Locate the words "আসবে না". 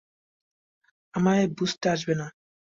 1.89-2.27